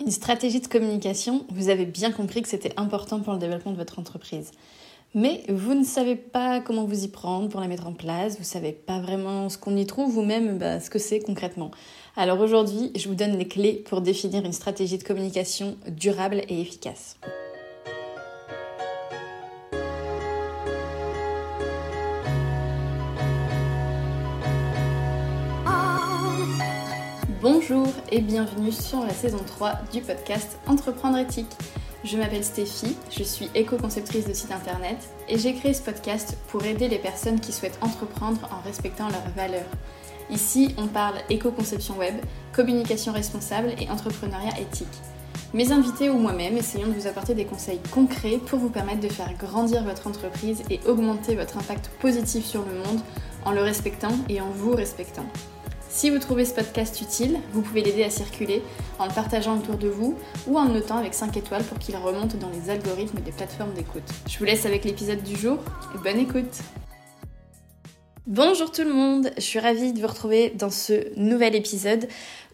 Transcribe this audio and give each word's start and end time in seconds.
Une 0.00 0.12
stratégie 0.12 0.60
de 0.60 0.68
communication, 0.68 1.44
vous 1.50 1.70
avez 1.70 1.84
bien 1.84 2.12
compris 2.12 2.42
que 2.42 2.48
c'était 2.48 2.72
important 2.76 3.18
pour 3.20 3.32
le 3.32 3.38
développement 3.40 3.72
de 3.72 3.76
votre 3.76 3.98
entreprise. 3.98 4.52
Mais 5.14 5.42
vous 5.48 5.74
ne 5.74 5.84
savez 5.84 6.14
pas 6.14 6.60
comment 6.60 6.84
vous 6.84 7.04
y 7.04 7.08
prendre 7.08 7.48
pour 7.48 7.60
la 7.60 7.66
mettre 7.66 7.86
en 7.86 7.94
place, 7.94 8.34
vous 8.34 8.40
ne 8.40 8.44
savez 8.44 8.72
pas 8.72 9.00
vraiment 9.00 9.48
ce 9.48 9.58
qu'on 9.58 9.76
y 9.76 9.86
trouve 9.86 10.18
ou 10.18 10.22
même 10.22 10.58
bah, 10.58 10.80
ce 10.80 10.90
que 10.90 10.98
c'est 10.98 11.20
concrètement. 11.20 11.72
Alors 12.16 12.40
aujourd'hui, 12.40 12.92
je 12.94 13.08
vous 13.08 13.14
donne 13.14 13.36
les 13.36 13.48
clés 13.48 13.82
pour 13.88 14.00
définir 14.00 14.44
une 14.44 14.52
stratégie 14.52 14.98
de 14.98 15.04
communication 15.04 15.76
durable 15.88 16.42
et 16.48 16.60
efficace. 16.60 17.16
Bonjour 27.50 27.86
et 28.12 28.20
bienvenue 28.20 28.70
sur 28.70 29.00
la 29.00 29.14
saison 29.14 29.38
3 29.38 29.72
du 29.90 30.02
podcast 30.02 30.58
Entreprendre 30.66 31.16
éthique. 31.16 31.50
Je 32.04 32.18
m'appelle 32.18 32.44
Stéphie, 32.44 32.94
je 33.10 33.22
suis 33.22 33.48
éco-conceptrice 33.54 34.26
de 34.26 34.34
site 34.34 34.52
internet 34.52 34.98
et 35.30 35.38
j'ai 35.38 35.54
créé 35.54 35.72
ce 35.72 35.80
podcast 35.80 36.36
pour 36.48 36.62
aider 36.66 36.88
les 36.88 36.98
personnes 36.98 37.40
qui 37.40 37.52
souhaitent 37.52 37.78
entreprendre 37.80 38.46
en 38.52 38.60
respectant 38.66 39.08
leurs 39.08 39.30
valeurs. 39.34 39.70
Ici, 40.28 40.74
on 40.76 40.88
parle 40.88 41.14
éco-conception 41.30 41.96
web, 41.96 42.16
communication 42.52 43.14
responsable 43.14 43.72
et 43.80 43.88
entrepreneuriat 43.88 44.60
éthique. 44.60 44.86
Mes 45.54 45.72
invités 45.72 46.10
ou 46.10 46.18
moi-même 46.18 46.58
essayons 46.58 46.88
de 46.88 46.92
vous 46.92 47.06
apporter 47.06 47.34
des 47.34 47.46
conseils 47.46 47.80
concrets 47.90 48.36
pour 48.44 48.58
vous 48.58 48.68
permettre 48.68 49.00
de 49.00 49.08
faire 49.08 49.32
grandir 49.38 49.84
votre 49.84 50.06
entreprise 50.06 50.62
et 50.68 50.80
augmenter 50.86 51.34
votre 51.34 51.56
impact 51.56 51.88
positif 51.98 52.44
sur 52.44 52.62
le 52.66 52.74
monde 52.74 53.00
en 53.46 53.52
le 53.52 53.62
respectant 53.62 54.12
et 54.28 54.42
en 54.42 54.50
vous 54.50 54.76
respectant. 54.76 55.24
Si 55.90 56.10
vous 56.10 56.18
trouvez 56.18 56.44
ce 56.44 56.52
podcast 56.52 57.00
utile, 57.00 57.38
vous 57.52 57.62
pouvez 57.62 57.82
l'aider 57.82 58.04
à 58.04 58.10
circuler 58.10 58.62
en 58.98 59.06
le 59.06 59.12
partageant 59.12 59.56
autour 59.56 59.76
de 59.76 59.88
vous 59.88 60.16
ou 60.46 60.58
en 60.58 60.66
le 60.66 60.74
notant 60.74 60.98
avec 60.98 61.14
5 61.14 61.36
étoiles 61.36 61.64
pour 61.64 61.78
qu'il 61.78 61.96
remonte 61.96 62.36
dans 62.36 62.50
les 62.50 62.70
algorithmes 62.70 63.20
des 63.20 63.32
plateformes 63.32 63.72
d'écoute. 63.72 64.02
Je 64.28 64.38
vous 64.38 64.44
laisse 64.44 64.66
avec 64.66 64.84
l'épisode 64.84 65.22
du 65.22 65.34
jour 65.34 65.58
et 65.94 65.98
bonne 65.98 66.20
écoute 66.20 66.60
Bonjour 68.26 68.70
tout 68.70 68.84
le 68.84 68.92
monde, 68.92 69.30
je 69.38 69.42
suis 69.42 69.58
ravie 69.58 69.94
de 69.94 70.00
vous 70.00 70.06
retrouver 70.06 70.50
dans 70.50 70.68
ce 70.68 71.18
nouvel 71.18 71.54
épisode 71.56 72.06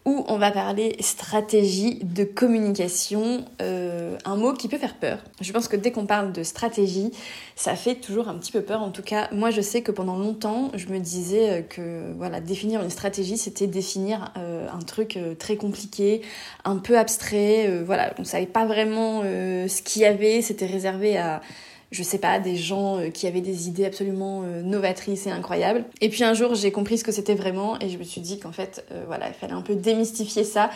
où 0.04 0.24
on 0.28 0.38
va 0.38 0.52
parler 0.52 0.96
stratégie 1.00 1.98
de 2.04 2.22
communication, 2.22 3.44
euh, 3.60 3.93
un 4.24 4.36
mot 4.36 4.52
qui 4.52 4.68
peut 4.68 4.78
faire 4.78 4.96
peur. 4.96 5.18
Je 5.40 5.52
pense 5.52 5.68
que 5.68 5.76
dès 5.76 5.92
qu'on 5.92 6.06
parle 6.06 6.32
de 6.32 6.42
stratégie, 6.42 7.10
ça 7.56 7.76
fait 7.76 7.96
toujours 7.96 8.28
un 8.28 8.34
petit 8.34 8.52
peu 8.52 8.62
peur. 8.62 8.82
En 8.82 8.90
tout 8.90 9.02
cas, 9.02 9.28
moi 9.32 9.50
je 9.50 9.60
sais 9.60 9.82
que 9.82 9.92
pendant 9.92 10.16
longtemps, 10.16 10.70
je 10.74 10.86
me 10.88 10.98
disais 10.98 11.66
que 11.68 12.12
voilà, 12.16 12.40
définir 12.40 12.82
une 12.82 12.90
stratégie, 12.90 13.36
c'était 13.36 13.66
définir 13.66 14.32
euh, 14.36 14.68
un 14.72 14.80
truc 14.80 15.16
euh, 15.16 15.34
très 15.34 15.56
compliqué, 15.56 16.22
un 16.64 16.76
peu 16.76 16.98
abstrait. 16.98 17.82
voilà, 17.84 18.14
on 18.18 18.24
savait 18.24 18.46
pas 18.46 18.64
vraiment 18.64 19.22
ce 19.22 19.82
qu'il 19.82 20.02
y 20.02 20.04
avait, 20.04 20.42
c'était 20.42 20.66
réservé 20.66 21.16
à 21.16 21.40
je 21.94 22.02
sais 22.02 22.18
pas, 22.18 22.38
des 22.38 22.56
gens 22.56 22.98
euh, 22.98 23.10
qui 23.10 23.26
avaient 23.26 23.40
des 23.40 23.68
idées 23.68 23.84
absolument 23.84 24.42
euh, 24.42 24.62
novatrices 24.62 25.26
et 25.26 25.30
incroyables. 25.30 25.84
Et 26.00 26.08
puis 26.08 26.24
un 26.24 26.34
jour, 26.34 26.54
j'ai 26.54 26.72
compris 26.72 26.98
ce 26.98 27.04
que 27.04 27.12
c'était 27.12 27.36
vraiment 27.36 27.78
et 27.80 27.88
je 27.88 27.98
me 27.98 28.02
suis 28.02 28.20
dit 28.20 28.38
qu'en 28.40 28.52
fait, 28.52 28.84
euh, 28.90 29.04
voilà, 29.06 29.28
il 29.28 29.34
fallait 29.34 29.52
un 29.52 29.62
peu 29.62 29.76
démystifier 29.76 30.44
ça 30.44 30.70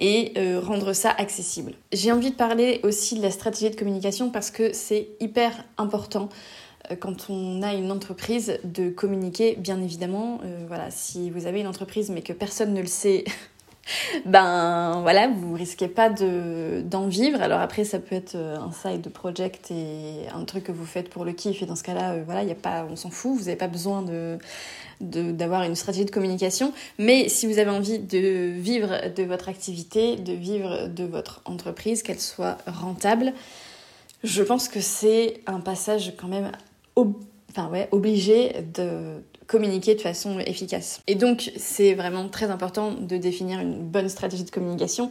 et 0.00 0.34
rendre 0.62 0.92
ça 0.92 1.10
accessible. 1.10 1.72
J'ai 1.92 2.12
envie 2.12 2.30
de 2.30 2.36
parler 2.36 2.78
aussi 2.84 3.16
de 3.16 3.20
la 3.20 3.32
stratégie 3.32 3.68
de 3.68 3.74
communication 3.74 4.30
parce 4.30 4.52
que 4.52 4.72
c'est 4.72 5.08
hyper 5.18 5.64
important 5.76 6.28
quand 7.00 7.30
on 7.30 7.64
a 7.64 7.74
une 7.74 7.90
entreprise 7.90 8.60
de 8.62 8.90
communiquer, 8.90 9.56
bien 9.58 9.82
évidemment. 9.82 10.38
voilà, 10.68 10.92
si 10.92 11.30
vous 11.30 11.48
avez 11.48 11.58
une 11.58 11.66
entreprise 11.66 12.10
mais 12.10 12.22
que 12.22 12.32
personne 12.32 12.74
ne 12.74 12.80
le 12.80 12.86
sait, 12.86 13.24
ben 14.24 15.00
voilà, 15.02 15.28
vous 15.28 15.54
risquez 15.54 15.88
pas 15.88 16.10
de, 16.10 16.82
d'en 16.84 17.06
vivre. 17.06 17.40
Alors 17.40 17.60
après, 17.60 17.84
ça 17.84 17.98
peut 17.98 18.14
être 18.14 18.34
euh, 18.34 18.56
un 18.58 18.72
side 18.72 19.08
project 19.10 19.70
et 19.70 20.28
un 20.34 20.44
truc 20.44 20.64
que 20.64 20.72
vous 20.72 20.86
faites 20.86 21.08
pour 21.08 21.24
le 21.24 21.32
kiff. 21.32 21.62
Et 21.62 21.66
dans 21.66 21.76
ce 21.76 21.82
cas-là, 21.82 22.12
euh, 22.12 22.22
voilà, 22.24 22.44
y 22.44 22.50
a 22.50 22.56
pas, 22.56 22.86
on 22.90 22.96
s'en 22.96 23.10
fout. 23.10 23.36
Vous 23.36 23.44
n'avez 23.44 23.56
pas 23.56 23.68
besoin 23.68 24.04
d'avoir 25.00 25.62
une 25.62 25.74
stratégie 25.74 26.04
de 26.04 26.10
communication. 26.10 26.72
Mais 26.98 27.28
si 27.28 27.46
vous 27.46 27.58
avez 27.58 27.70
envie 27.70 27.98
de 27.98 28.50
vivre 28.50 29.12
de 29.14 29.22
votre 29.22 29.48
activité, 29.48 30.16
de 30.16 30.32
vivre 30.32 30.88
de 30.88 31.04
votre 31.04 31.40
entreprise, 31.44 32.02
qu'elle 32.02 32.20
soit 32.20 32.58
rentable, 32.66 33.32
je 34.24 34.42
pense 34.42 34.68
que 34.68 34.80
c'est 34.80 35.40
un 35.46 35.60
passage 35.60 36.14
quand 36.18 36.28
même 36.28 36.50
obligé 37.90 38.52
de, 38.74 39.22
communiquer 39.48 39.96
de 39.96 40.00
façon 40.00 40.38
efficace. 40.38 41.00
Et 41.08 41.16
donc, 41.16 41.50
c'est 41.56 41.94
vraiment 41.94 42.28
très 42.28 42.50
important 42.50 42.92
de 42.92 43.16
définir 43.16 43.58
une 43.58 43.82
bonne 43.82 44.08
stratégie 44.08 44.44
de 44.44 44.50
communication 44.50 45.10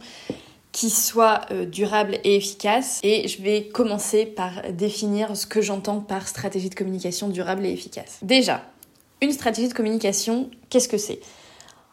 qui 0.72 0.90
soit 0.90 1.40
euh, 1.50 1.66
durable 1.66 2.18
et 2.24 2.36
efficace. 2.36 3.00
Et 3.02 3.26
je 3.26 3.42
vais 3.42 3.64
commencer 3.64 4.24
par 4.24 4.72
définir 4.72 5.36
ce 5.36 5.46
que 5.46 5.60
j'entends 5.60 6.00
par 6.00 6.28
stratégie 6.28 6.70
de 6.70 6.74
communication 6.74 7.28
durable 7.28 7.66
et 7.66 7.72
efficace. 7.72 8.18
Déjà, 8.22 8.62
une 9.20 9.32
stratégie 9.32 9.68
de 9.68 9.74
communication, 9.74 10.48
qu'est-ce 10.70 10.88
que 10.88 10.98
c'est? 10.98 11.18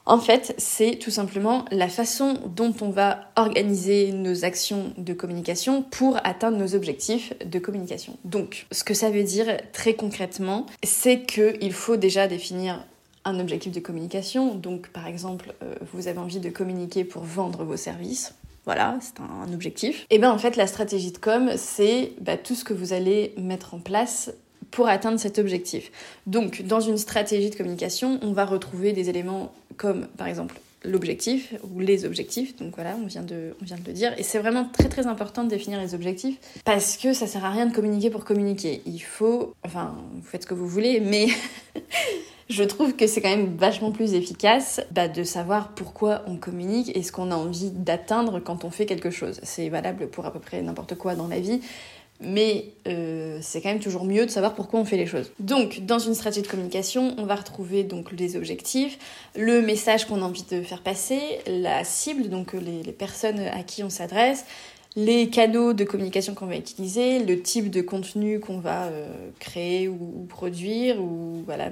En 0.06 0.20
fait, 0.20 0.54
c'est 0.58 1.00
tout 1.00 1.10
simplement 1.10 1.66
la 1.72 1.90
façon 1.90 2.36
dont 2.56 2.74
on 2.82 2.90
va 2.90 3.32
organiser 3.36 4.12
nos 4.12 4.46
actions 4.46 4.94
de 4.98 5.14
communication 5.14 5.82
pour 5.82 6.18
atteindre 6.24 6.58
nos 6.58 6.76
objectifs 6.76 7.34
de 7.44 7.58
communication. 7.58 8.18
Donc, 8.24 8.68
ce 8.72 8.84
que 8.84 8.94
ça 8.94 9.10
veut 9.10 9.24
dire 9.24 9.58
très 9.74 9.96
concrètement, 9.96 10.68
c'est 10.84 11.24
qu'il 11.24 11.74
faut 11.74 11.98
déjà 11.98 12.28
définir 12.28 12.86
un 13.26 13.40
objectif 13.40 13.72
de 13.72 13.80
communication. 13.80 14.54
Donc, 14.54 14.90
par 14.90 15.08
exemple, 15.08 15.56
euh, 15.64 15.74
vous 15.94 16.08
avez 16.08 16.20
envie 16.20 16.40
de 16.40 16.50
communiquer 16.50 17.04
pour 17.04 17.24
vendre 17.24 17.64
vos 17.64 17.78
services. 17.78 18.36
Voilà, 18.66 18.98
c'est 19.02 19.20
un, 19.20 19.52
objectif. 19.54 20.06
Et 20.10 20.20
bien 20.20 20.32
en 20.32 20.38
fait, 20.38 20.56
la 20.56 20.68
stratégie 20.68 21.12
de 21.12 21.18
com, 21.18 21.52
c'est 21.56 22.14
bah, 22.22 22.38
tout 22.38 22.56
ce 22.56 22.64
que 22.64 22.74
vous 22.74 22.94
allez 22.94 23.34
mettre 23.38 23.74
en 23.74 23.80
place 23.80 24.32
pour 24.72 24.88
atteindre 24.88 25.20
cet 25.20 25.40
objectif. 25.40 25.92
Donc, 26.28 26.64
dans 26.64 26.80
une 26.80 26.98
stratégie 26.98 27.50
de 27.50 27.56
communication, 27.56 28.20
on 28.22 28.34
va 28.34 28.46
retrouver 28.46 28.92
des 28.94 29.10
éléments 29.10 29.52
comme, 29.78 30.08
par 30.18 30.28
exemple, 30.28 30.56
l'objectif 30.86 31.54
ou 31.64 31.80
les 31.80 32.06
objectifs. 32.06 32.56
Donc 32.58 32.76
voilà, 32.76 32.96
on 33.02 33.06
vient 33.06 33.24
de, 33.24 33.56
on 33.62 33.66
vient 33.66 33.78
de 33.78 33.86
le 33.86 33.94
dire. 33.94 34.14
Et 34.18 34.24
c'est 34.24 34.40
vraiment 34.40 34.66
très 34.66 34.90
très 34.90 35.08
important 35.08 35.44
de 35.44 35.50
définir 35.50 35.80
les 35.80 35.94
objectifs 35.94 36.38
parce 36.64 36.98
que 36.98 37.14
ça 37.14 37.28
sert 37.28 37.44
à 37.44 37.52
rien 37.52 37.66
de 37.66 37.74
communiquer 37.74 38.10
pour 38.10 38.24
communiquer. 38.24 38.82
Il 38.86 39.00
faut, 39.00 39.54
enfin, 39.64 39.96
vous 40.14 40.24
faites 40.24 40.44
ce 40.44 40.48
que 40.48 40.54
vous 40.54 40.68
voulez, 40.68 41.00
mais 41.00 41.28
je 42.50 42.64
trouve 42.64 42.96
que 42.96 43.08
c'est 43.08 43.22
quand 43.22 43.36
même 43.36 43.56
vachement 43.56 43.92
plus 43.92 44.14
efficace 44.14 44.82
bah, 44.92 45.08
de 45.08 45.24
savoir 45.24 45.70
pourquoi 45.70 46.24
on 46.28 46.38
communique 46.38 46.96
et 46.96 47.04
ce 47.04 47.12
qu'on 47.12 47.32
a 47.32 47.36
envie 47.36 47.72
d'atteindre 47.72 48.40
quand 48.40 48.64
on 48.64 48.70
fait 48.70 48.86
quelque 48.86 49.10
chose. 49.10 49.40
C'est 49.44 49.70
valable 49.70 50.08
pour 50.08 50.26
à 50.26 50.34
peu 50.34 50.40
près 50.40 50.62
n'importe 50.62 50.96
quoi 50.96 51.16
dans 51.16 51.28
la 51.28 51.40
vie 51.40 51.62
mais 52.22 52.70
euh, 52.88 53.40
c'est 53.42 53.62
quand 53.62 53.70
même 53.70 53.80
toujours 53.80 54.06
mieux 54.06 54.26
de 54.26 54.32
savoir 54.32 54.56
pourquoi 54.56 54.80
on 54.80 54.86
fait 54.86 54.98
les 54.98 55.06
choses. 55.06 55.32
Donc, 55.40 55.82
dans 55.86 56.00
une 56.00 56.14
stratégie 56.14 56.44
de 56.44 56.48
communication, 56.48 57.14
on 57.18 57.26
va 57.26 57.36
retrouver 57.36 57.84
donc 57.84 58.12
les 58.12 58.38
objectifs, 58.38 58.98
le 59.36 59.62
message 59.62 60.06
qu'on 60.06 60.22
a 60.22 60.26
envie 60.26 60.46
de 60.50 60.62
faire 60.62 60.82
passer, 60.82 61.20
la 61.48 61.84
cible, 61.84 62.30
donc 62.30 62.54
les, 62.54 62.92
personnes 62.94 63.40
à 63.40 63.64
qui 63.64 63.84
on 63.84 63.90
s'adresse, 63.90 64.46
les 64.96 65.30
canaux 65.30 65.74
de 65.74 65.84
communication 65.84 66.34
qu'on 66.34 66.46
va 66.46 66.56
utiliser, 66.56 67.20
le 67.20 67.42
type 67.42 67.70
de 67.70 67.82
contenu 67.82 68.40
qu'on 68.40 68.60
va 68.60 68.86
euh, 68.86 69.30
créer 69.40 69.90
ou, 69.90 70.26
produire, 70.30 71.02
ou 71.02 71.44
voilà, 71.46 71.70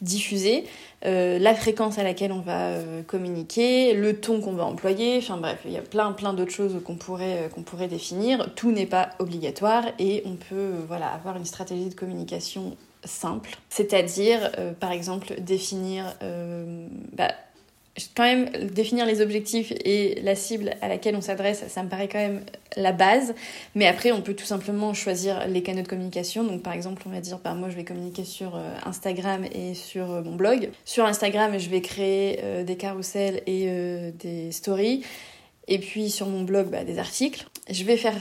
diffuser, 0.00 0.64
euh, 1.04 1.38
la 1.38 1.54
fréquence 1.54 1.98
à 1.98 2.02
laquelle 2.02 2.32
on 2.32 2.40
va 2.40 2.70
euh, 2.70 3.02
communiquer, 3.02 3.94
le 3.94 4.18
ton 4.20 4.40
qu'on 4.40 4.52
va 4.52 4.64
employer, 4.64 5.18
enfin 5.18 5.36
bref, 5.36 5.60
il 5.64 5.72
y 5.72 5.76
a 5.76 5.82
plein 5.82 6.12
plein 6.12 6.32
d'autres 6.32 6.52
choses 6.52 6.80
qu'on 6.84 6.96
pourrait, 6.96 7.48
euh, 7.48 7.86
définir. 7.86 8.54
Tout 8.54 8.72
n'est 8.72 8.86
pas 8.86 9.10
obligatoire 9.18 9.84
et 9.98 10.22
on 10.26 10.34
peut 10.34 10.72
voilà, 10.86 11.08
avoir 11.08 11.36
une 11.36 11.44
stratégie 11.44 11.88
de 11.88 11.94
communication 11.94 12.76
simple, 13.04 13.50
c'est-à-dire 13.68 14.50
par 14.80 14.90
exemple 14.90 15.40
définir 15.40 16.16
bah, 17.12 17.30
quand 18.14 18.24
même 18.24 18.48
définir 18.72 19.06
les 19.06 19.20
objectifs 19.20 19.72
et 19.84 20.20
la 20.22 20.34
cible 20.34 20.74
à 20.80 20.88
laquelle 20.88 21.16
on 21.16 21.20
s'adresse, 21.20 21.64
ça 21.68 21.82
me 21.82 21.88
paraît 21.88 22.08
quand 22.08 22.18
même 22.18 22.42
la 22.76 22.92
base. 22.92 23.34
Mais 23.74 23.86
après, 23.86 24.12
on 24.12 24.22
peut 24.22 24.34
tout 24.34 24.44
simplement 24.44 24.94
choisir 24.94 25.46
les 25.48 25.62
canaux 25.62 25.82
de 25.82 25.88
communication. 25.88 26.44
Donc, 26.44 26.62
par 26.62 26.72
exemple, 26.72 27.02
on 27.06 27.10
va 27.10 27.20
dire, 27.20 27.38
bah, 27.42 27.54
moi, 27.54 27.70
je 27.70 27.76
vais 27.76 27.84
communiquer 27.84 28.24
sur 28.24 28.56
euh, 28.56 28.74
Instagram 28.84 29.44
et 29.52 29.74
sur 29.74 30.10
euh, 30.10 30.22
mon 30.22 30.34
blog. 30.34 30.70
Sur 30.84 31.04
Instagram, 31.04 31.58
je 31.58 31.68
vais 31.68 31.80
créer 31.80 32.40
euh, 32.42 32.64
des 32.64 32.76
carousels 32.76 33.42
et 33.46 33.68
des 34.18 34.52
stories. 34.52 35.02
Et 35.70 35.78
puis 35.78 36.08
sur 36.08 36.26
mon 36.28 36.42
blog, 36.42 36.68
bah, 36.68 36.84
des 36.84 36.98
articles. 36.98 37.46
Je 37.70 37.84
vais 37.84 37.98
faire 37.98 38.14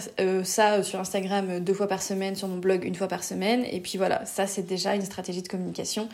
ça 0.43 0.83
sur 0.83 0.99
Instagram 0.99 1.61
deux 1.61 1.73
fois 1.73 1.87
par 1.87 2.01
semaine, 2.01 2.35
sur 2.35 2.49
mon 2.49 2.57
blog 2.57 2.83
une 2.83 2.95
fois 2.95 3.07
par 3.07 3.23
semaine. 3.23 3.63
Et 3.71 3.79
puis 3.79 3.97
voilà, 3.97 4.25
ça 4.25 4.47
c'est 4.47 4.63
déjà 4.63 4.95
une 4.95 5.03
stratégie 5.03 5.41
de 5.41 5.47
communication 5.47 6.09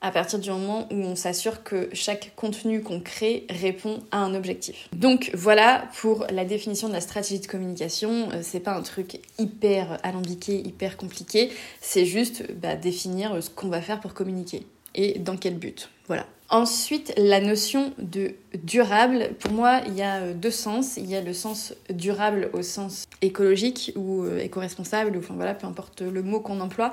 à 0.00 0.10
partir 0.10 0.38
du 0.38 0.50
moment 0.50 0.88
où 0.90 0.96
on 0.96 1.14
s'assure 1.14 1.62
que 1.62 1.88
chaque 1.92 2.32
contenu 2.36 2.82
qu'on 2.82 3.00
crée 3.00 3.46
répond 3.50 4.00
à 4.10 4.18
un 4.18 4.34
objectif. 4.34 4.88
Donc 4.94 5.30
voilà 5.34 5.88
pour 6.00 6.26
la 6.30 6.44
définition 6.44 6.88
de 6.88 6.94
la 6.94 7.00
stratégie 7.00 7.40
de 7.40 7.46
communication. 7.46 8.30
Euh, 8.32 8.40
c'est 8.42 8.60
pas 8.60 8.74
un 8.74 8.82
truc 8.82 9.20
hyper 9.38 9.98
alambiqué, 10.02 10.58
hyper 10.58 10.96
compliqué. 10.96 11.50
C'est 11.80 12.06
juste 12.06 12.50
bah, 12.52 12.76
définir 12.76 13.42
ce 13.42 13.50
qu'on 13.50 13.68
va 13.68 13.80
faire 13.80 14.00
pour 14.00 14.14
communiquer. 14.14 14.66
et 14.94 15.18
dans 15.18 15.36
quel 15.36 15.56
but. 15.58 15.90
Voilà. 16.08 16.26
Ensuite, 16.48 17.12
la 17.16 17.40
notion 17.40 17.92
de 17.98 18.32
durable, 18.64 19.30
pour 19.38 19.52
moi, 19.52 19.82
il 19.86 19.94
y 19.94 20.02
a 20.02 20.16
euh, 20.16 20.34
deux 20.34 20.50
sens. 20.50 20.96
Il 20.96 21.08
y 21.08 21.14
a 21.14 21.20
le 21.20 21.32
sens 21.32 21.74
durable 21.90 22.50
au 22.52 22.62
sens 22.62 23.04
écologique 23.22 23.92
ou 23.94 24.24
euh, 24.24 24.40
éco-responsable, 24.40 25.16
ou 25.16 25.20
enfin 25.20 25.34
voilà, 25.34 25.54
peu 25.54 25.68
importe 25.68 26.02
le 26.02 26.22
mot 26.24 26.40
qu'on 26.40 26.58
emploie. 26.58 26.90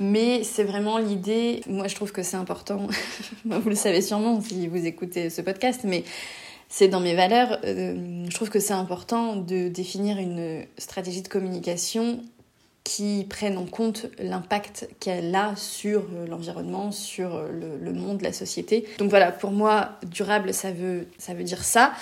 Mais 0.00 0.42
c'est 0.42 0.64
vraiment 0.64 0.98
l'idée, 0.98 1.60
moi 1.66 1.86
je 1.88 1.94
trouve 1.94 2.12
que 2.12 2.22
c'est 2.22 2.36
important, 2.36 2.88
vous 3.44 3.68
le 3.68 3.76
savez 3.76 4.02
sûrement 4.02 4.40
si 4.40 4.66
vous 4.66 4.86
écoutez 4.86 5.30
ce 5.30 5.40
podcast, 5.40 5.82
mais 5.84 6.04
c'est 6.68 6.88
dans 6.88 7.00
mes 7.00 7.14
valeurs, 7.14 7.58
euh, 7.64 8.24
je 8.28 8.34
trouve 8.34 8.50
que 8.50 8.58
c'est 8.58 8.74
important 8.74 9.36
de 9.36 9.68
définir 9.68 10.18
une 10.18 10.64
stratégie 10.78 11.22
de 11.22 11.28
communication 11.28 12.20
qui 12.84 13.26
prennent 13.30 13.56
en 13.56 13.64
compte 13.64 14.06
l'impact 14.18 14.88
qu'elle 15.00 15.34
a 15.34 15.56
sur 15.56 16.00
euh, 16.00 16.26
l'environnement, 16.26 16.92
sur 16.92 17.34
euh, 17.34 17.78
le, 17.80 17.92
monde, 17.92 18.20
la 18.20 18.32
société. 18.32 18.86
Donc 18.98 19.08
voilà, 19.08 19.32
pour 19.32 19.52
moi, 19.52 19.92
durable, 20.04 20.52
ça 20.52 20.70
veut, 20.70 21.08
ça 21.16 21.32
veut 21.32 21.44
dire 21.44 21.64
ça. 21.64 21.92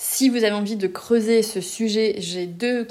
Si 0.00 0.28
vous 0.28 0.44
avez 0.44 0.52
envie 0.52 0.76
de 0.76 0.86
creuser 0.86 1.42
ce 1.42 1.60
sujet, 1.60 2.14
j'ai 2.18 2.46
deux 2.46 2.86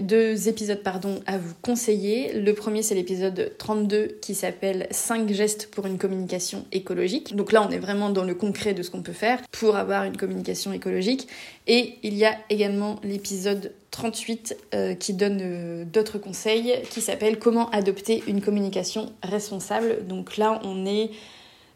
deux 0.00 0.48
épisodes 0.48 0.82
à 1.24 1.38
vous 1.38 1.54
conseiller. 1.62 2.32
Le 2.32 2.52
premier, 2.52 2.82
c'est 2.82 2.96
l'épisode 2.96 3.52
32 3.58 4.18
qui 4.20 4.34
s'appelle 4.34 4.88
5 4.90 5.32
gestes 5.32 5.70
pour 5.70 5.86
une 5.86 5.98
communication 5.98 6.66
écologique. 6.72 7.36
Donc 7.36 7.52
là, 7.52 7.64
on 7.64 7.70
est 7.70 7.78
vraiment 7.78 8.10
dans 8.10 8.24
le 8.24 8.34
concret 8.34 8.74
de 8.74 8.82
ce 8.82 8.90
qu'on 8.90 9.02
peut 9.02 9.12
faire 9.12 9.40
pour 9.52 9.76
avoir 9.76 10.02
une 10.02 10.16
communication 10.16 10.72
écologique. 10.72 11.28
Et 11.68 11.94
il 12.02 12.14
y 12.14 12.24
a 12.24 12.36
également 12.50 12.96
l'épisode 13.04 13.72
38 13.92 14.56
euh, 14.74 14.94
qui 14.96 15.12
donne 15.12 15.38
euh, 15.40 15.84
d'autres 15.84 16.18
conseils 16.18 16.74
qui 16.90 17.00
s'appelle 17.00 17.38
Comment 17.38 17.70
adopter 17.70 18.24
une 18.26 18.40
communication 18.40 19.12
responsable. 19.22 20.08
Donc 20.08 20.36
là, 20.36 20.60
on 20.64 20.86
est 20.86 21.10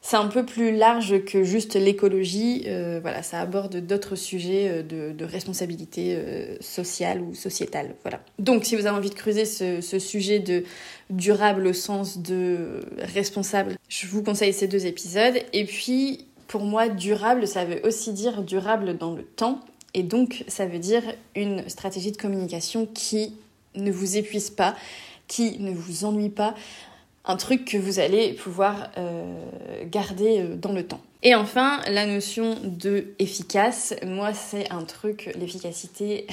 c'est 0.02 0.16
un 0.16 0.26
peu 0.26 0.44
plus 0.44 0.76
large 0.76 1.24
que 1.24 1.44
juste 1.44 1.74
l'écologie. 1.74 2.64
Euh, 2.66 2.98
voilà, 3.00 3.22
ça 3.22 3.40
aborde 3.40 3.76
d'autres 3.76 4.16
sujets 4.16 4.82
de, 4.82 5.24
responsabilité 5.24 6.18
sociale 6.60 7.22
ou 7.22 7.34
sociétale. 7.34 7.94
Donc, 8.38 8.64
si 8.64 8.74
vous 8.74 8.86
avez 8.86 8.96
envie 8.96 9.10
de 9.10 9.14
creuser 9.14 9.44
ce, 9.44 9.80
ce, 9.80 9.98
sujet 10.00 10.40
de 10.40 10.64
durable 11.08 11.66
au 11.68 11.72
sens 11.72 12.18
de 12.18 12.80
responsable, 12.98 13.76
je 13.88 14.06
vous 14.08 14.22
conseille 14.22 14.52
ces 14.52 14.66
deux 14.66 14.86
épisodes. 14.86 15.36
Et 15.52 15.64
puis, 15.64 16.26
pour 16.48 16.64
moi, 16.64 16.90
durable, 16.90 17.46
ça 17.46 17.64
veut 17.64 17.80
aussi 17.86 18.12
dire 18.12 18.42
durable 18.42 18.98
dans 18.98 19.14
le 19.14 19.22
temps. 19.22 19.60
Et 19.94 20.02
donc, 20.02 20.44
ça 20.48 20.66
veut 20.66 20.78
dire 20.78 21.02
une 21.34 21.66
stratégie 21.68 22.12
de 22.12 22.18
communication 22.18 22.86
qui 22.86 23.34
ne 23.74 23.90
vous 23.90 24.16
épuise 24.16 24.50
pas, 24.50 24.74
qui 25.28 25.58
ne 25.60 25.72
vous 25.72 26.04
ennuie 26.04 26.28
pas, 26.28 26.54
un 27.24 27.36
truc 27.36 27.64
que 27.64 27.76
vous 27.76 27.98
allez 27.98 28.32
pouvoir 28.32 28.90
euh, 28.98 29.34
garder 29.86 30.40
euh, 30.40 30.56
dans 30.56 30.72
le 30.72 30.84
temps. 30.86 31.00
Et 31.22 31.34
enfin, 31.34 31.80
la 31.88 32.06
notion 32.06 32.56
de 32.64 33.14
efficace, 33.18 33.94
moi 34.04 34.34
c'est 34.34 34.70
un 34.72 34.82
truc, 34.82 35.30
l'efficacité 35.38 36.26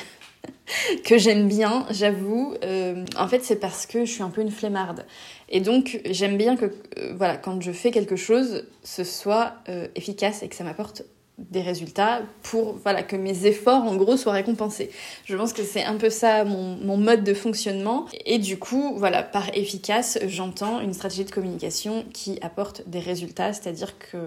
que 1.06 1.18
j'aime 1.18 1.48
bien, 1.48 1.86
j'avoue. 1.92 2.56
Euh, 2.64 3.06
en 3.18 3.28
fait, 3.28 3.44
c'est 3.44 3.58
parce 3.58 3.86
que 3.86 4.06
je 4.06 4.12
suis 4.12 4.24
un 4.24 4.32
peu 4.32 4.42
une 4.42 4.52
flemmarde. 4.52 5.06
Et 5.50 5.62
donc, 5.62 6.00
j'aime 6.06 6.38
bien 6.38 6.56
que, 6.56 6.74
voilà, 7.16 7.38
quand 7.38 7.62
je 7.62 7.72
fais 7.72 7.92
quelque 7.92 8.16
chose, 8.16 8.68
ce 8.84 9.04
soit 9.04 9.56
efficace 9.96 10.44
et 10.44 10.48
que 10.48 10.56
ça 10.56 10.64
m'apporte 10.64 11.04
des 11.50 11.62
résultats 11.62 12.22
pour 12.44 12.74
voilà 12.84 13.04
que 13.04 13.16
mes 13.16 13.46
efforts 13.46 13.84
en 13.84 13.96
gros 13.96 14.18
soient 14.18 14.34
récompensés. 14.34 14.90
Je 15.26 15.36
pense 15.36 15.54
que 15.54 15.64
c'est 15.64 15.84
un 15.84 15.96
peu 15.96 16.10
ça 16.10 16.44
mon, 16.44 16.76
mon, 16.78 16.98
mode 16.98 17.24
de 17.24 17.34
fonctionnement 17.34 18.06
et 18.26 18.40
du 18.40 18.58
coup 18.58 18.94
voilà 18.98 19.24
par 19.24 19.56
efficace 19.56 20.20
j'entends 20.28 20.80
une 20.80 20.94
stratégie 20.94 21.26
de 21.26 21.32
communication 21.32 22.06
qui 22.14 22.40
apporte 22.42 22.88
des 22.88 23.00
résultats, 23.00 23.54
c'est-à-dire 23.54 23.98
que 24.00 24.18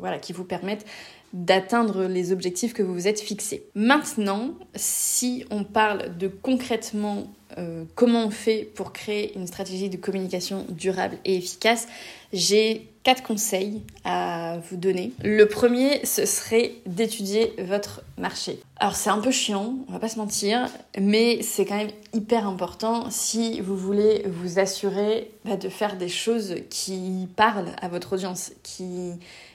voilà 0.00 0.18
qui 0.18 0.32
vous 0.32 0.44
permettent 0.44 0.86
d'atteindre 1.32 2.04
les 2.04 2.32
objectifs 2.32 2.72
que 2.72 2.82
vous 2.82 2.92
vous 2.92 3.06
êtes 3.06 3.20
fixés. 3.20 3.64
Maintenant, 3.74 4.54
si 4.74 5.44
on 5.50 5.62
parle 5.62 6.16
de 6.18 6.26
concrètement 6.26 7.30
euh, 7.58 7.84
comment 7.94 8.26
on 8.26 8.30
fait 8.30 8.68
pour 8.74 8.92
créer 8.92 9.36
une 9.36 9.46
stratégie 9.46 9.88
de 9.88 9.96
communication 9.96 10.66
durable 10.68 11.18
et 11.24 11.36
efficace, 11.36 11.88
j'ai 12.32 12.89
quatre 13.02 13.22
conseils 13.22 13.82
à 14.04 14.58
vous 14.70 14.76
donner. 14.76 15.12
Le 15.22 15.44
premier, 15.46 16.04
ce 16.04 16.26
serait 16.26 16.72
d'étudier 16.86 17.54
votre 17.58 18.02
marché. 18.18 18.60
Alors 18.76 18.94
c'est 18.94 19.10
un 19.10 19.18
peu 19.18 19.30
chiant, 19.30 19.74
on 19.88 19.92
va 19.92 19.98
pas 19.98 20.08
se 20.08 20.18
mentir, 20.18 20.68
mais 20.98 21.42
c'est 21.42 21.64
quand 21.64 21.76
même 21.76 21.90
hyper 22.12 22.46
important 22.46 23.10
si 23.10 23.60
vous 23.60 23.76
voulez 23.76 24.24
vous 24.26 24.58
assurer 24.58 25.30
bah, 25.44 25.56
de 25.56 25.68
faire 25.68 25.96
des 25.96 26.08
choses 26.08 26.56
qui 26.68 27.28
parlent 27.36 27.72
à 27.80 27.88
votre 27.88 28.14
audience, 28.14 28.52
qui 28.62 29.12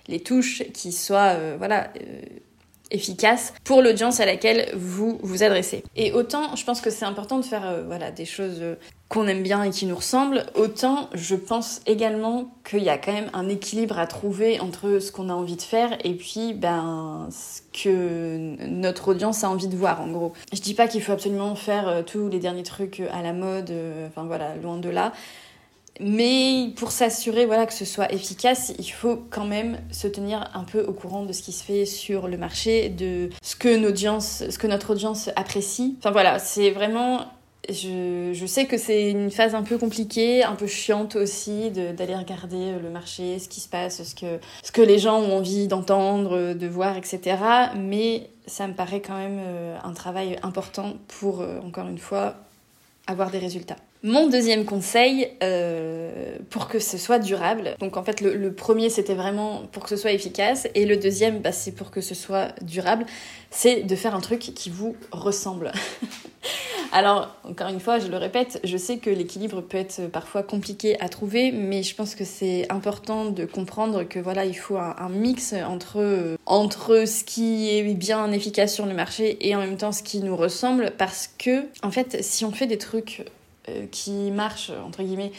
les 0.07 0.19
touchent, 0.19 0.63
qui 0.74 0.92
soient 0.92 1.36
euh, 1.36 1.56
voilà 1.57 1.92
euh, 2.01 2.21
pour 3.63 3.81
l'audience 3.81 4.19
à 4.19 4.25
laquelle 4.25 4.69
vous 4.75 5.19
vous 5.21 5.44
adressez. 5.44 5.83
Et 5.95 6.12
autant 6.12 6.56
je 6.56 6.63
pense 6.63 6.81
que 6.81 6.89
c'est 6.89 7.06
important 7.06 7.39
de 7.39 7.45
faire 7.45 7.65
euh, 7.65 7.83
voilà 7.86 8.12
des 8.12 8.25
choses 8.25 8.57
euh, 8.62 8.75
qu'on 9.10 9.28
aime 9.28 9.44
bien 9.44 9.63
et 9.63 9.69
qui 9.69 9.86
nous 9.86 9.96
ressemblent, 9.96 10.46
autant 10.56 11.10
je 11.13 11.36
pense 11.36 11.81
également 11.86 12.52
qu'il 12.68 12.84
y 12.84 12.90
a 12.90 12.98
quand 12.98 13.13
même 13.13 13.30
un 13.34 13.48
équilibre 13.48 14.00
à 14.00 14.07
trouver 14.07 14.60
entre 14.60 15.00
ce 15.00 15.12
qu'on 15.12 15.30
a 15.30 15.34
envie 15.34 15.56
de 15.56 15.62
faire 15.62 15.98
et 16.04 16.13
puis 16.16 16.54
ben 16.54 17.28
ce 17.31 17.62
que 17.84 18.56
notre 18.66 19.10
audience 19.10 19.44
a 19.44 19.50
envie 19.50 19.68
de 19.68 19.78
voir 19.78 20.02
en 20.02 20.07
gros. 20.07 20.34
Je 20.52 20.60
dis 20.60 20.74
pas 20.74 20.88
qu'il 20.88 21.04
faut 21.04 21.12
absolument 21.12 21.56
faire 21.56 21.88
euh, 21.88 22.02
tous 22.02 22.30
les 22.30 22.40
derniers 22.40 22.63
trucs 22.63 23.02
à 23.12 23.22
la 23.22 23.34
mode, 23.34 23.72
enfin 24.07 24.24
voilà, 24.25 24.56
loin 24.56 24.78
de 24.78 24.90
là. 24.90 25.13
Mais 26.00 26.74
pour 26.75 26.92
s'assurer 26.92 27.46
voilà, 27.46 27.66
que 27.66 27.74
ce 27.74 27.86
soit 27.86 28.12
efficace, 28.12 28.74
il 28.80 28.90
faut 28.90 29.18
quand 29.30 29.46
même 29.46 29.80
se 29.92 30.07
tenir 30.07 30.50
un 30.54 30.63
peu 30.63 30.84
au 30.84 30.92
courant 30.92 31.24
de 31.24 31.31
ce 31.31 31.42
qui 31.42 31.54
se 31.54 31.63
fait 31.63 31.86
sur 31.86 32.28
le 32.28 32.38
marché, 32.38 32.90
de 32.90 33.30
ce 33.42 33.56
que, 33.56 33.69
ce 33.69 34.57
que 34.57 34.68
notre 34.68 34.92
audience 34.92 35.30
apprécie. 35.36 35.96
Enfin 36.00 36.12
voilà, 36.12 36.40
c'est 36.40 36.72
vraiment 36.72 37.25
je, 37.70 38.46
sais 38.46 38.66
que 38.66 38.78
c'est 38.78 39.10
une 39.10 39.32
phase 39.32 39.56
un 39.56 39.64
peu 39.64 39.78
compliquée, 39.78 40.44
un 40.44 40.56
peu 40.56 40.68
chiante 40.68 41.16
aussi, 41.16 41.72
d'aller 41.72 42.16
regarder 42.16 42.74
le 42.82 42.90
marché, 42.90 43.40
ce 43.40 43.50
qui 43.50 43.60
se 43.60 43.70
passe, 43.70 44.04
ce 44.04 44.16
que, 44.16 44.40
ce 44.64 44.72
que 44.72 44.82
les 44.82 45.00
gens 45.00 45.20
ont 45.20 45.38
envie 45.38 45.68
d'entendre, 45.68 46.54
de 46.54 46.68
voir, 46.68 46.98
etc. 46.98 47.38
Mais 47.76 48.30
ça 48.48 48.68
me 48.68 48.74
paraît 48.74 49.02
quand 49.02 49.18
même 49.18 49.40
euh, 49.40 49.78
un 49.84 49.94
travail 49.94 50.38
important 50.44 50.94
pour, 51.20 51.42
euh, 51.42 51.60
encore 51.66 51.88
une 51.88 51.98
fois, 51.98 52.36
avoir 53.08 53.32
des 53.32 53.40
résultats. 53.40 53.78
Mon 54.04 54.28
deuxième 54.30 54.66
conseil, 54.66 55.32
euh, 55.42 56.38
pour 56.52 56.68
que 56.68 56.78
ce 56.78 56.98
soit 56.98 57.18
durable, 57.18 57.76
donc 57.80 57.98
en 57.98 58.04
fait 58.04 58.22
le, 58.22 58.54
premier 58.54 58.92
c'était 58.92 59.16
vraiment 59.16 59.64
pour 59.72 59.82
que 59.82 59.90
ce 59.90 59.98
soit 59.98 60.12
efficace, 60.12 60.68
et 60.76 60.86
le 60.86 60.96
deuxième 60.96 61.40
bah, 61.40 61.52
c'est 61.52 61.72
pour 61.72 61.90
que 61.90 62.02
ce 62.02 62.14
soit 62.14 62.50
durable, 62.62 63.08
c'est 63.50 63.82
de 63.82 63.96
faire 63.96 64.14
un 64.14 64.22
truc 64.22 64.40
qui 64.40 64.70
vous 64.70 64.96
ressemble. 65.12 65.72
Alors, 66.97 67.36
encore 67.44 67.68
une 67.68 67.81
fois, 67.81 67.99
je 67.99 68.07
le 68.07 68.16
répète, 68.16 68.61
je 68.64 68.78
sais 68.78 68.99
que 68.99 69.09
l'équilibre 69.09 69.59
peut 69.59 69.78
être 69.78 70.07
parfois 70.07 70.44
compliqué 70.44 70.97
à 71.02 71.09
trouver, 71.09 71.52
mais 71.52 71.83
je 71.83 71.94
pense 71.94 72.16
que 72.16 72.23
c'est 72.23 72.71
important 72.71 73.25
de 73.25 73.44
comprendre 73.44 74.04
que 74.04 74.18
voilà, 74.18 74.45
il 74.45 74.54
faut 74.54 74.78
un, 74.78 75.09
mix 75.09 75.52
entre, 75.52 76.37
entre 76.45 77.06
ce 77.06 77.25
qui 77.25 77.69
est 77.69 77.94
bien 77.95 78.31
efficace 78.31 78.73
sur 78.73 78.85
le 78.85 78.94
marché 78.94 79.45
et 79.45 79.54
en 79.57 79.59
même 79.59 79.75
temps 79.75 79.92
ce 79.92 80.04
qui 80.04 80.21
nous 80.21 80.37
ressemble, 80.37 80.94
parce 80.97 81.30
que, 81.37 81.66
en 81.83 81.92
fait, 81.92 82.23
si 82.23 82.45
on 82.45 82.52
fait 82.54 82.66
des 82.66 82.78
trucs 82.78 83.25
euh, 83.68 83.87
qui 83.92 84.31
marchent, 84.31 84.71
entre 84.87 85.04
guillemets, 85.04 85.33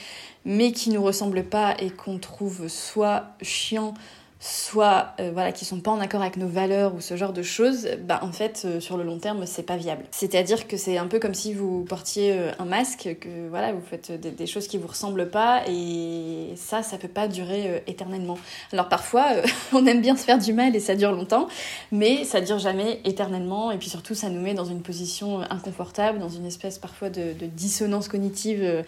mais 0.44 0.72
qui 0.72 0.90
nous 0.90 1.02
ressemblent 1.02 1.42
pas 1.42 1.74
et 1.78 1.88
qu'on 1.88 2.18
trouve 2.18 2.68
soit 2.68 3.28
chiant, 3.40 3.94
soit 4.38 5.14
euh, 5.18 5.30
voilà 5.32 5.52
qui 5.52 5.64
sont 5.64 5.80
pas 5.80 5.90
en 5.90 6.00
accord 6.00 6.20
avec 6.20 6.36
nos 6.36 6.46
valeurs 6.46 6.94
ou 6.94 7.00
ce 7.00 7.16
genre 7.16 7.32
de 7.32 7.42
choses, 7.42 7.88
bah 8.00 8.20
en 8.22 8.32
fait 8.32 8.62
euh, 8.64 8.80
sur 8.80 8.96
le 8.96 9.04
long 9.04 9.18
terme 9.18 9.46
c'est 9.46 9.62
pas 9.62 9.76
viable. 9.76 10.04
C'est-à-dire 10.10 10.68
que 10.68 10.76
c'est 10.76 10.98
un 10.98 11.06
peu 11.06 11.18
comme 11.18 11.34
si 11.34 11.54
vous 11.54 11.84
portiez 11.84 12.38
un 12.58 12.64
masque, 12.64 13.16
que 13.20 13.48
voilà 13.48 13.72
vous 13.72 13.80
faites 13.80 14.12
des, 14.12 14.46
choses 14.46 14.68
qui 14.68 14.78
vous 14.78 14.88
ressemblent 14.88 15.30
pas 15.30 15.62
et 15.68 16.52
ça 16.56 16.82
ça 16.82 16.98
peut 16.98 17.08
pas 17.08 17.28
durer 17.28 17.82
éternellement. 17.86 18.38
Alors 18.72 18.88
parfois 18.88 19.26
on 19.72 19.86
aime 19.86 20.02
bien 20.02 20.16
se 20.16 20.24
faire 20.24 20.38
du 20.38 20.52
mal 20.52 20.76
et 20.76 20.80
ça 20.80 20.94
dure 20.94 21.12
longtemps, 21.12 21.48
mais 21.90 22.24
ça 22.24 22.40
dure 22.40 22.58
jamais 22.58 23.00
éternellement 23.04 23.70
et 23.70 23.78
puis 23.78 23.88
surtout 23.88 24.14
ça 24.14 24.28
nous 24.28 24.40
met 24.40 24.54
dans 24.54 24.64
une 24.64 24.82
position 24.82 25.40
inconfortable, 25.50 26.18
dans 26.18 26.28
une 26.28 26.46
espèce 26.46 26.78
parfois 26.78 27.10
de 27.10 27.32
dissonance 27.46 28.08
cognitive 28.08 28.84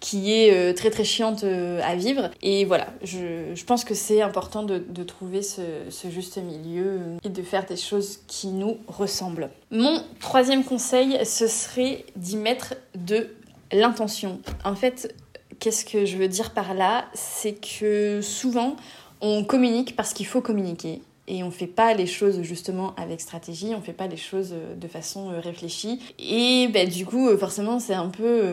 qui 0.00 0.32
est 0.32 0.52
euh, 0.52 0.72
très 0.72 0.90
très 0.90 1.04
chiante 1.04 1.44
euh, 1.44 1.80
à 1.84 1.94
vivre. 1.94 2.30
Et 2.42 2.64
voilà, 2.64 2.88
je, 3.02 3.54
je 3.54 3.64
pense 3.64 3.84
que 3.84 3.94
c'est 3.94 4.22
important 4.22 4.62
de, 4.62 4.78
de 4.78 5.02
trouver 5.04 5.42
ce, 5.42 5.60
ce, 5.90 6.08
juste 6.08 6.38
milieu 6.38 6.86
euh, 6.86 7.18
et 7.22 7.28
de 7.28 7.42
faire 7.42 7.66
des 7.66 7.76
choses 7.76 8.20
qui 8.26 8.48
nous 8.48 8.78
ressemblent. 8.88 9.50
Mon 9.70 10.02
troisième 10.18 10.64
conseil, 10.64 11.18
ce 11.24 11.46
serait 11.46 12.04
d'y 12.16 12.38
mettre 12.38 12.74
de 12.94 13.28
l'intention. 13.72 14.40
En 14.64 14.74
fait, 14.74 15.14
qu'est-ce 15.60 15.84
que 15.84 16.06
je 16.06 16.16
veux 16.16 16.28
dire 16.28 16.52
par 16.52 16.74
là? 16.74 17.04
C'est 17.12 17.54
que 17.54 18.20
souvent, 18.22 18.76
on 19.20 19.44
communique 19.44 19.96
parce 19.96 20.14
qu'il 20.14 20.26
faut 20.26 20.40
communiquer. 20.40 21.02
Et 21.28 21.44
on 21.44 21.50
fait 21.50 21.66
pas 21.66 21.94
les 21.94 22.06
choses 22.06 22.42
justement 22.42 22.94
avec 22.96 23.20
stratégie, 23.20 23.72
on 23.76 23.80
fait 23.80 23.92
pas 23.92 24.08
les 24.08 24.16
choses 24.16 24.50
euh, 24.52 24.74
de 24.74 24.88
façon 24.88 25.30
euh, 25.30 25.40
réfléchie. 25.40 26.00
Et 26.18 26.68
ben, 26.68 26.88
du 26.88 27.06
coup, 27.06 27.28
euh, 27.28 27.38
forcément, 27.38 27.78
c'est 27.78 27.94
un 27.94 28.08
peu. 28.08 28.52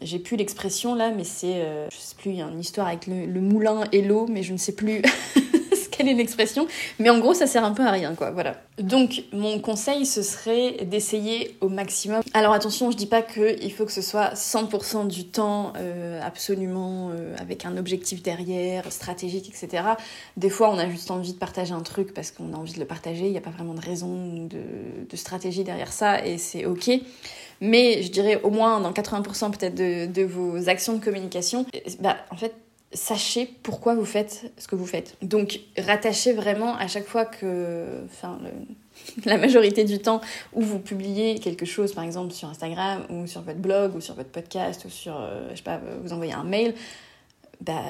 J'ai 0.00 0.18
plus 0.18 0.36
l'expression 0.36 0.94
là, 0.94 1.10
mais 1.10 1.24
c'est. 1.24 1.66
je 1.90 1.96
sais 1.96 2.14
plus, 2.16 2.30
il 2.30 2.36
y 2.36 2.42
a 2.42 2.46
une 2.46 2.60
histoire 2.60 2.86
avec 2.86 3.06
le 3.06 3.40
moulin 3.40 3.84
et 3.92 4.02
l'eau, 4.02 4.26
mais 4.28 4.42
je 4.42 4.52
ne 4.52 4.58
sais 4.58 4.74
plus. 4.74 5.02
quelle 5.96 6.08
est 6.08 6.14
l'expression, 6.14 6.66
mais 6.98 7.10
en 7.10 7.18
gros 7.18 7.34
ça 7.34 7.46
sert 7.46 7.64
un 7.64 7.72
peu 7.72 7.84
à 7.86 7.90
rien 7.90 8.14
quoi, 8.14 8.30
voilà. 8.30 8.56
Donc 8.78 9.24
mon 9.32 9.58
conseil 9.58 10.06
ce 10.06 10.22
serait 10.22 10.84
d'essayer 10.84 11.56
au 11.60 11.68
maximum. 11.68 12.22
Alors 12.32 12.52
attention, 12.52 12.90
je 12.90 12.96
dis 12.96 13.06
pas 13.06 13.22
qu'il 13.22 13.72
faut 13.72 13.84
que 13.84 13.92
ce 13.92 14.02
soit 14.02 14.34
100% 14.34 15.06
du 15.06 15.26
temps 15.26 15.72
euh, 15.76 16.20
absolument 16.22 17.10
euh, 17.12 17.34
avec 17.40 17.64
un 17.64 17.76
objectif 17.76 18.22
derrière, 18.22 18.90
stratégique, 18.92 19.48
etc. 19.48 19.84
Des 20.36 20.50
fois 20.50 20.70
on 20.70 20.78
a 20.78 20.88
juste 20.88 21.10
envie 21.10 21.32
de 21.32 21.38
partager 21.38 21.72
un 21.72 21.82
truc 21.82 22.14
parce 22.14 22.30
qu'on 22.30 22.52
a 22.52 22.56
envie 22.56 22.74
de 22.74 22.80
le 22.80 22.86
partager, 22.86 23.26
il 23.26 23.32
n'y 23.32 23.38
a 23.38 23.42
pas 23.42 23.50
vraiment 23.50 23.74
de 23.74 23.80
raison 23.80 24.46
de, 24.46 24.60
de 25.08 25.16
stratégie 25.16 25.64
derrière 25.64 25.92
ça 25.92 26.24
et 26.24 26.38
c'est 26.38 26.64
ok. 26.64 26.90
Mais 27.60 28.02
je 28.02 28.10
dirais 28.10 28.40
au 28.42 28.50
moins 28.50 28.80
dans 28.80 28.92
80% 28.92 29.52
peut-être 29.52 29.74
de, 29.74 30.06
de, 30.06 30.22
vos 30.22 30.68
actions 30.68 30.94
de 30.94 31.02
communication, 31.02 31.66
bah, 32.00 32.16
en 32.30 32.36
fait, 32.36 32.54
sachez 32.94 33.46
pourquoi 33.62 33.94
vous 33.94 34.04
faites 34.04 34.52
ce 34.56 34.68
que 34.68 34.76
vous 34.76 34.86
faites. 34.86 35.16
Donc, 35.22 35.60
rattachez 35.76 36.32
vraiment 36.32 36.76
à 36.76 36.86
chaque 36.86 37.06
fois 37.06 37.24
que, 37.24 38.04
enfin, 38.06 38.38
la 39.24 39.36
majorité 39.36 39.84
du 39.84 39.98
temps 39.98 40.20
où 40.52 40.62
vous 40.62 40.78
publiez 40.78 41.38
quelque 41.38 41.66
chose, 41.66 41.92
par 41.92 42.04
exemple 42.04 42.32
sur 42.32 42.48
Instagram 42.48 43.04
ou 43.10 43.26
sur 43.26 43.42
votre 43.42 43.58
blog 43.58 43.94
ou 43.96 44.00
sur 44.00 44.14
votre 44.14 44.30
podcast 44.30 44.84
ou 44.84 44.90
sur, 44.90 45.16
euh, 45.20 45.50
je 45.50 45.56
sais 45.56 45.62
pas, 45.62 45.80
vous 46.02 46.12
envoyez 46.12 46.32
un 46.32 46.44
mail, 46.44 46.74
bah, 47.60 47.82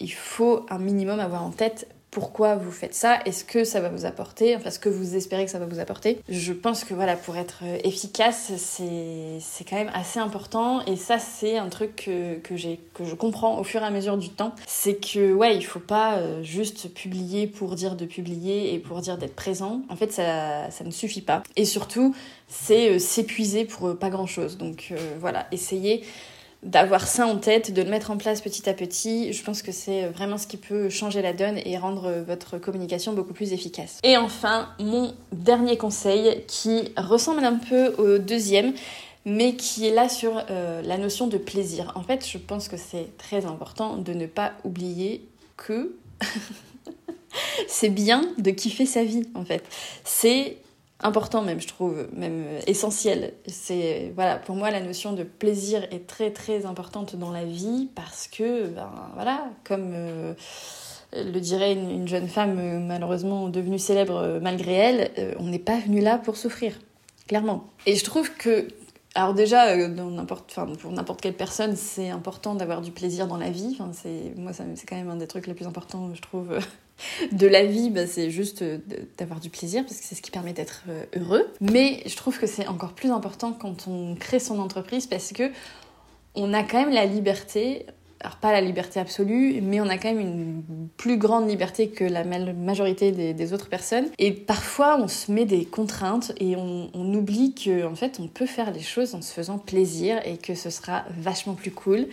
il 0.00 0.12
faut 0.12 0.66
un 0.68 0.78
minimum 0.78 1.20
avoir 1.20 1.42
en 1.42 1.50
tête 1.50 1.88
pourquoi 2.12 2.56
vous 2.56 2.70
faites 2.70 2.94
ça, 2.94 3.20
est-ce 3.24 3.42
que 3.42 3.64
ça 3.64 3.80
va 3.80 3.88
vous 3.88 4.04
apporter, 4.04 4.54
enfin 4.54 4.70
ce 4.70 4.78
que 4.78 4.90
vous 4.90 5.16
espérez 5.16 5.46
que 5.46 5.50
ça 5.50 5.58
va 5.58 5.64
vous 5.64 5.80
apporter. 5.80 6.20
Je 6.28 6.52
pense 6.52 6.84
que 6.84 6.92
voilà, 6.92 7.16
pour 7.16 7.38
être 7.38 7.60
euh, 7.64 7.78
efficace, 7.84 8.52
c'est 8.58 9.64
quand 9.64 9.76
même 9.76 9.90
assez 9.94 10.20
important 10.20 10.84
et 10.84 10.96
ça 10.96 11.18
c'est 11.18 11.56
un 11.56 11.70
truc 11.70 11.96
que, 11.96 12.56
je 12.56 13.14
comprends 13.14 13.58
au 13.58 13.64
fur 13.64 13.80
et 13.80 13.86
à 13.86 13.90
mesure 13.90 14.18
du 14.18 14.28
temps, 14.28 14.54
c'est 14.66 14.96
que 14.96 15.32
ouais, 15.32 15.56
il 15.56 15.64
faut 15.64 15.80
pas 15.80 16.18
euh, 16.18 16.42
juste 16.42 16.92
publier 16.92 17.46
pour 17.46 17.74
dire 17.76 17.96
de 17.96 18.04
publier 18.04 18.74
et 18.74 18.78
pour 18.78 19.00
dire 19.00 19.16
d'être 19.16 19.34
présent. 19.34 19.80
En 19.88 19.96
fait, 19.96 20.12
ça, 20.12 20.70
ça 20.70 20.84
ne 20.84 20.90
suffit 20.90 21.22
pas. 21.22 21.42
Et 21.56 21.64
surtout, 21.64 22.14
c'est 22.46 22.90
euh, 22.90 22.98
s'épuiser 22.98 23.64
pour 23.64 23.96
pas 23.96 24.10
grand-chose. 24.10 24.58
Donc 24.58 24.92
voilà, 25.18 25.46
essayez 25.50 26.04
d'avoir 26.62 27.06
ça 27.06 27.26
en 27.26 27.36
tête, 27.36 27.72
de 27.72 27.82
le 27.82 27.90
mettre 27.90 28.10
en 28.10 28.16
place 28.16 28.40
petit 28.40 28.68
à 28.68 28.74
petit, 28.74 29.32
je 29.32 29.42
pense 29.42 29.62
que 29.62 29.72
c'est 29.72 30.06
vraiment 30.06 30.38
ce 30.38 30.46
qui 30.46 30.56
peut 30.56 30.88
changer 30.88 31.20
la 31.20 31.32
donne 31.32 31.58
et 31.64 31.76
rendre 31.76 32.22
votre 32.26 32.58
communication 32.58 33.12
beaucoup 33.12 33.32
plus 33.32 33.52
efficace. 33.52 33.98
Et 34.04 34.16
enfin, 34.16 34.68
mon 34.78 35.12
dernier 35.32 35.76
conseil 35.76 36.44
qui 36.46 36.92
ressemble 36.96 37.44
un 37.44 37.56
peu 37.56 37.94
au 37.98 38.18
deuxième, 38.18 38.74
mais 39.24 39.54
qui 39.54 39.86
est 39.86 39.94
là 39.94 40.08
sur 40.08 40.42
euh, 40.50 40.82
la 40.82 40.98
notion 40.98 41.26
de 41.26 41.38
plaisir. 41.38 41.92
En 41.94 42.02
fait, 42.02 42.26
je 42.26 42.38
pense 42.38 42.68
que 42.68 42.76
c'est 42.76 43.16
très 43.18 43.46
important 43.46 43.96
de 43.96 44.12
ne 44.12 44.26
pas 44.26 44.52
oublier 44.64 45.26
que 45.56 45.94
c'est 47.68 47.88
bien 47.88 48.24
de 48.38 48.50
kiffer 48.50 48.86
sa 48.86 49.04
vie, 49.04 49.28
en 49.34 49.44
fait. 49.44 49.64
C'est 50.04 50.56
important 51.02 51.42
même 51.42 51.60
je 51.60 51.68
trouve 51.68 52.06
même 52.12 52.44
essentiel 52.66 53.34
c'est 53.46 54.12
voilà 54.14 54.36
pour 54.36 54.54
moi 54.54 54.70
la 54.70 54.80
notion 54.80 55.12
de 55.12 55.24
plaisir 55.24 55.84
est 55.90 56.06
très 56.06 56.30
très 56.30 56.66
importante 56.66 57.16
dans 57.16 57.30
la 57.30 57.44
vie 57.44 57.88
parce 57.94 58.28
que 58.28 58.68
ben 58.68 58.90
voilà 59.14 59.50
comme 59.64 59.92
euh, 59.94 60.34
le 61.14 61.40
dirait 61.40 61.72
une, 61.72 62.08
jeune 62.08 62.28
femme 62.28 62.58
euh, 62.58 62.78
malheureusement 62.78 63.48
devenue 63.48 63.78
célèbre 63.78 64.16
euh, 64.16 64.40
malgré 64.40 64.72
elle 64.72 65.34
on 65.38 65.48
n'est 65.48 65.58
pas 65.58 65.78
venu 65.78 66.00
là 66.00 66.18
pour 66.18 66.36
souffrir 66.36 66.78
clairement 67.26 67.64
et 67.86 67.96
je 67.96 68.04
trouve 68.04 68.32
que 68.34 68.68
alors 69.14 69.34
déjà, 69.34 69.76
pour 70.80 70.90
n'importe 70.90 71.20
quelle 71.20 71.34
personne, 71.34 71.76
c'est 71.76 72.08
important 72.08 72.54
d'avoir 72.54 72.80
du 72.80 72.92
plaisir 72.92 73.26
dans 73.26 73.36
la 73.36 73.50
vie. 73.50 73.76
Enfin, 73.78 73.90
c'est, 73.92 74.32
moi, 74.38 74.52
c'est 74.54 74.86
quand 74.86 74.96
même 74.96 75.10
un 75.10 75.16
des 75.16 75.26
trucs 75.26 75.46
les 75.46 75.52
plus 75.52 75.66
importants, 75.66 76.14
je 76.14 76.22
trouve, 76.22 76.58
de 77.32 77.46
la 77.46 77.64
vie, 77.64 77.90
bah, 77.90 78.06
c'est 78.06 78.30
juste 78.30 78.64
d'avoir 79.18 79.40
du 79.40 79.50
plaisir 79.50 79.84
parce 79.84 79.98
que 79.98 80.04
c'est 80.04 80.14
ce 80.14 80.22
qui 80.22 80.30
permet 80.30 80.52
d'être 80.52 80.84
euh, 80.88 81.04
heureux. 81.16 81.46
Mais 81.60 82.02
je 82.06 82.16
trouve 82.16 82.38
que 82.38 82.46
c'est 82.46 82.66
encore 82.66 82.92
plus 82.92 83.10
important 83.10 83.52
quand 83.52 83.88
on 83.88 84.14
crée 84.14 84.38
son 84.38 84.58
entreprise 84.58 85.06
parce 85.06 85.32
que 85.32 85.50
on 86.34 86.54
a 86.54 86.62
quand 86.62 86.78
même 86.78 86.94
la 86.94 87.04
liberté, 87.04 87.86
alors 88.20 88.36
pas 88.36 88.52
la 88.52 88.60
liberté 88.60 89.00
absolue, 89.00 89.60
mais 89.60 89.80
on 89.80 89.88
a 89.88 89.98
quand 89.98 90.08
même 90.08 90.20
une 90.20 90.88
plus 90.96 91.18
grande 91.18 91.48
liberté 91.48 91.88
que 91.88 92.04
la 92.04 92.24
majorité 92.24 93.12
des, 93.12 93.52
autres 93.52 93.68
personnes. 93.68 94.06
Et 94.18 94.32
parfois, 94.32 94.98
on 94.98 95.08
se 95.08 95.30
met 95.30 95.44
des 95.44 95.64
contraintes 95.64 96.32
et 96.40 96.56
on, 96.56 96.90
on 96.94 97.14
oublie 97.14 97.54
qu'en 97.54 97.92
en 97.92 97.94
fait, 97.94 98.18
on 98.18 98.28
peut 98.28 98.46
faire 98.46 98.72
les 98.72 98.80
choses 98.80 99.14
en 99.14 99.20
se 99.20 99.32
faisant 99.32 99.58
plaisir 99.58 100.20
et 100.24 100.38
que 100.38 100.54
ce 100.54 100.70
sera 100.70 101.04
vachement 101.18 101.54
plus 101.54 101.72
cool. 101.72 102.06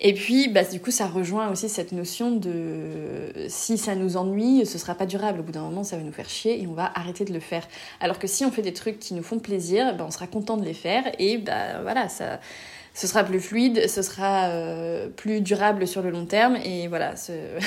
Et 0.00 0.14
puis, 0.14 0.48
bah, 0.48 0.62
du 0.62 0.80
coup, 0.80 0.92
ça 0.92 1.06
rejoint 1.06 1.50
aussi 1.50 1.68
cette 1.68 1.90
notion 1.90 2.30
de 2.30 3.32
si 3.48 3.76
ça 3.76 3.96
nous 3.96 4.16
ennuie, 4.16 4.64
ce 4.64 4.78
sera 4.78 4.94
pas 4.94 5.06
durable. 5.06 5.40
Au 5.40 5.42
bout 5.42 5.52
d'un 5.52 5.62
moment, 5.62 5.82
ça 5.82 5.96
va 5.96 6.02
nous 6.02 6.12
faire 6.12 6.28
chier 6.28 6.62
et 6.62 6.66
on 6.68 6.72
va 6.72 6.90
arrêter 6.94 7.24
de 7.24 7.32
le 7.32 7.40
faire. 7.40 7.66
Alors 8.00 8.18
que 8.18 8.28
si 8.28 8.44
on 8.44 8.52
fait 8.52 8.62
des 8.62 8.72
trucs 8.72 9.00
qui 9.00 9.14
nous 9.14 9.24
font 9.24 9.40
plaisir, 9.40 9.96
bah, 9.96 10.04
on 10.06 10.10
sera 10.12 10.28
content 10.28 10.56
de 10.56 10.64
les 10.64 10.74
faire 10.74 11.02
et 11.18 11.38
bah, 11.38 11.82
voilà, 11.82 12.08
ça, 12.08 12.38
ce 12.94 13.06
sera 13.06 13.24
plus 13.24 13.40
fluide, 13.40 13.88
ce 13.88 14.02
sera 14.02 14.48
euh, 14.48 15.08
plus 15.08 15.40
durable 15.40 15.86
sur 15.86 16.02
le 16.02 16.10
long 16.10 16.26
terme 16.26 16.56
et 16.56 16.86
voilà, 16.86 17.14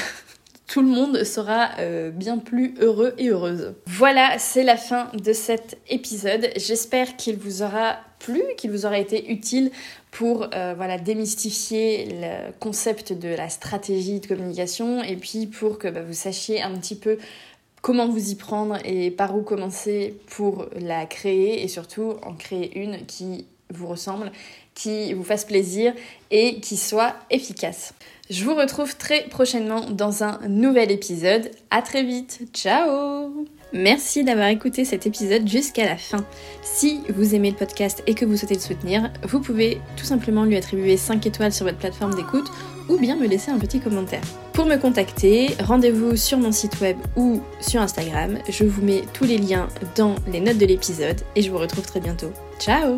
tout 0.68 0.82
le 0.82 0.88
monde 0.88 1.24
sera 1.26 1.72
euh, 1.80 2.12
bien 2.12 2.38
plus 2.38 2.76
heureux 2.80 3.14
et 3.18 3.30
heureuse. 3.30 3.74
Voilà, 3.88 4.38
c'est 4.40 4.64
la 4.64 4.78
fin 4.78 5.10
de 5.14 5.34
cet 5.34 5.78
épisode. 5.90 6.50
J'espère 6.56 7.18
qu'il 7.18 7.36
vous 7.36 7.62
aura 7.62 8.00
plu, 8.24 8.42
qu'il 8.58 8.72
vous 8.72 8.86
aura 8.86 8.98
été 8.98 9.32
utile 9.32 9.72
pour 10.12 10.48
euh, 10.54 10.98
démystifier 11.04 12.08
le 12.12 12.51
concept 12.60 13.13
de 13.13 13.30
la 13.30 13.50
stratégie 13.50 14.20
de 14.20 14.28
communication 14.28 15.01
et 15.04 15.16
puis 15.16 15.48
pour 15.48 15.80
que 15.80 15.88
bah, 15.88 16.01
vous 16.01 16.13
sachiez 16.13 16.62
un 16.62 16.75
petit 16.78 16.96
peu 16.96 17.18
comment 17.82 18.08
vous 18.08 18.30
y 18.30 18.36
prendre 18.36 18.78
et 18.86 19.12
par 19.12 19.36
où 19.36 19.42
commencer 19.42 20.16
pour 20.28 20.68
la 20.80 21.06
créer 21.06 21.63
et 21.63 21.68
surtout 21.68 22.16
en 22.24 22.34
créer 22.34 22.80
une 22.80 23.06
qui 23.06 23.46
vous 23.70 23.88
ressemble, 23.88 24.32
qui 24.75 25.13
vous 25.13 25.24
fasse 25.24 25.46
plaisir 25.46 25.94
et 26.30 26.60
qui 26.60 26.78
soit 26.78 27.16
efficace. 27.30 27.94
Je 28.32 28.46
vous 28.46 28.56
retrouve 28.56 28.96
très 28.96 29.24
prochainement 29.24 29.90
dans 29.90 30.24
un 30.24 30.40
nouvel 30.48 30.90
épisode. 30.90 31.52
À 31.70 31.82
très 31.82 32.02
vite. 32.02 32.48
Ciao 32.54 33.46
Merci 33.74 34.24
d'avoir 34.24 34.48
écouté 34.48 34.86
cet 34.86 35.06
épisode 35.06 35.46
jusqu'à 35.50 35.84
la 35.84 35.98
fin. 35.98 36.26
Si 36.64 37.02
vous 37.10 37.36
aimez 37.36 37.52
le 37.52 37.58
podcast 37.58 38.02
et 38.08 38.14
que 38.14 38.24
vous 38.24 38.38
souhaitez 38.38 38.56
le 38.56 38.62
soutenir, 38.62 39.12
vous 39.28 39.42
pouvez 39.42 39.82
tout 39.98 40.06
simplement 40.06 40.46
lui 40.46 40.56
attribuer 40.56 40.96
5 40.96 41.26
étoiles 41.26 41.52
sur 41.52 41.66
votre 41.66 41.78
plateforme 41.78 42.16
d'écoute 42.16 42.50
ou 42.88 42.98
bien 42.98 43.18
me 43.18 43.28
laisser 43.28 43.52
un 43.52 43.60
petit 43.60 43.82
commentaire. 43.82 44.24
Pour 44.54 44.66
me 44.66 44.78
contacter, 44.78 45.50
rendez-vous 45.62 46.16
sur 46.16 46.38
mon 46.38 46.54
site 46.54 46.80
web 46.80 46.96
ou 47.18 47.42
sur 47.60 47.82
Instagram. 47.82 48.38
Je 48.48 48.64
vous 48.64 48.82
mets 48.82 49.02
tous 49.14 49.26
les 49.26 49.40
liens 49.40 49.68
dans 49.98 50.16
les 50.32 50.40
notes 50.40 50.58
de 50.58 50.66
l'épisode 50.66 51.20
et 51.36 51.42
je 51.42 51.52
vous 51.52 51.58
retrouve 51.58 51.86
très 51.86 52.00
bientôt. 52.00 52.32
Ciao 52.62 52.96